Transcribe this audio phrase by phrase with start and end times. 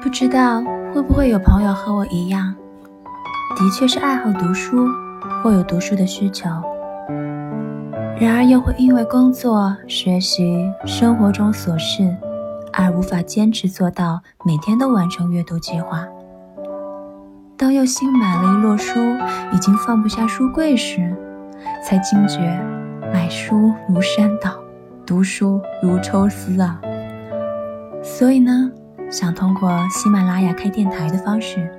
[0.00, 0.62] 不知道
[0.94, 2.54] 会不会有朋友和我一样，
[3.56, 4.86] 的确是爱好读书
[5.42, 6.50] 或有读书的需求。
[8.20, 12.14] 然而，又会因为工作、学习、生活中琐事，
[12.72, 16.06] 而无法坚持做到每天都完成阅读计划。
[17.56, 18.98] 当又新买了一摞书，
[19.52, 21.14] 已经放不下书柜时，
[21.84, 22.40] 才惊觉
[23.12, 24.50] 买书如山倒，
[25.06, 26.80] 读书如抽丝啊！
[28.02, 28.70] 所以呢，
[29.10, 31.70] 想通过喜马拉雅开电台的方式，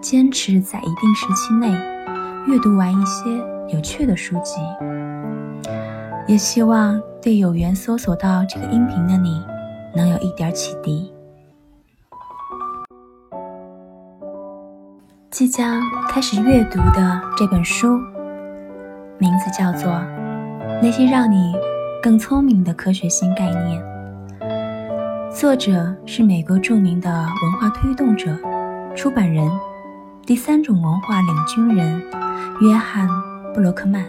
[0.00, 1.70] 坚持在一定时期内
[2.48, 3.30] 阅读完一些
[3.68, 4.56] 有趣的书籍。
[6.26, 9.44] 也希望对有缘搜索到这个音频的你，
[9.94, 11.12] 能有一点启迪。
[15.30, 17.98] 即将开始阅读的这本书，
[19.18, 19.90] 名字叫做
[20.80, 21.54] 《那些让你
[22.00, 23.82] 更聪明的科学新概念》，
[25.32, 28.30] 作者是美国著名的文化推动者、
[28.94, 29.50] 出版人、
[30.24, 32.00] 第三种文化领军人
[32.60, 33.08] 约翰·
[33.52, 34.04] 布洛克曼。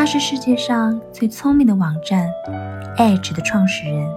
[0.00, 2.26] 他是世界上最聪明的网站
[2.96, 4.10] Edge 的创始人，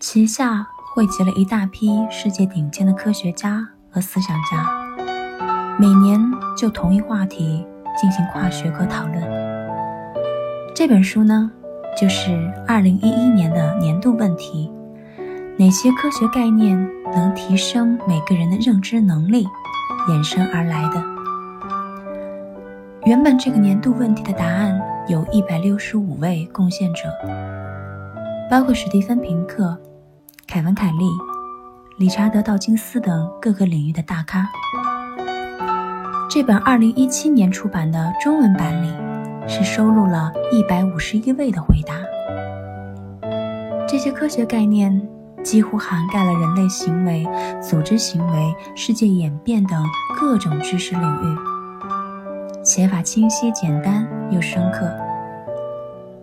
[0.00, 4.66] 旗下汇集了一大批世界顶尖的科学家和思想家，
[5.78, 6.18] 每年
[6.56, 7.66] 就同一话题
[8.00, 9.22] 进行跨学科讨论。
[10.74, 11.50] 这本书呢，
[11.94, 12.30] 就是
[12.66, 14.72] 2011年的年度问题：
[15.58, 16.74] 哪些科学概念
[17.12, 19.46] 能提升每个人的认知能力
[20.08, 21.15] 衍生而来的。
[23.06, 27.02] 原本这个年度问题的答案有一百六十五位贡献者，
[28.50, 29.78] 包括史蒂芬·平克、
[30.48, 31.08] 凯文·凯利、
[31.98, 34.44] 理查德·道金斯等各个领域的大咖。
[36.28, 38.92] 这本二零一七年出版的中文版里，
[39.46, 41.94] 是收录了一百五十一位的回答。
[43.86, 45.00] 这些科学概念
[45.44, 47.24] 几乎涵盖了人类行为、
[47.62, 49.80] 组织行为、世界演变等
[50.18, 51.55] 各种知识领域。
[52.76, 54.86] 写法清晰、简单又深刻，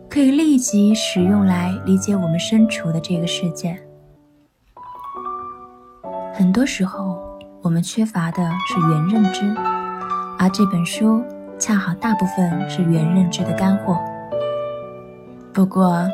[0.08, 3.76] 可以立即使用来理解我们身处的这个世界。
[6.32, 7.18] 很多时候，
[7.64, 9.52] 我们缺乏的是原认知，
[10.38, 11.24] 而这本书
[11.58, 13.98] 恰好大部分是原认知的干货。
[15.52, 16.08] 不过，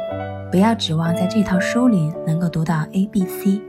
[0.50, 3.61] 不要指望在这套书里能够读到 A、B、C，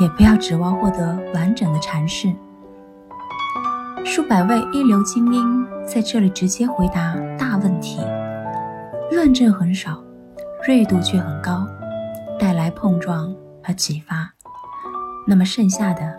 [0.00, 2.34] 也不要指望获得完整的阐释。
[4.14, 7.98] 数百位一流精英在这里直接回答大问题，
[9.10, 10.04] 论证很少，
[10.68, 11.66] 锐度却很高，
[12.38, 13.34] 带来碰撞
[13.64, 14.30] 和启发。
[15.26, 16.12] 那么剩下的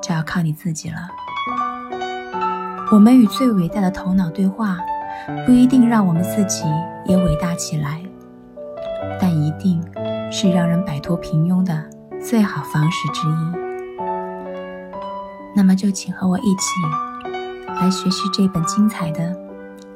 [0.00, 0.96] 就要靠你自己了。
[2.90, 4.78] 我们与最伟大的头脑对话，
[5.44, 6.64] 不一定让我们自己
[7.04, 8.02] 也伟大起来，
[9.20, 9.78] 但一定
[10.32, 11.84] 是让人摆脱平庸的
[12.18, 13.60] 最好方式之一。
[15.54, 16.70] 那么就请和我一起
[17.80, 19.34] 来学习这本精彩的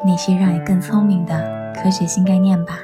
[0.07, 2.79] 那些让你更聪明的科学新概念吧。